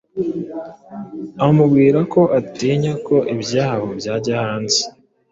[1.45, 4.81] amubwira ko atinya ko ibyabo byajya hanze.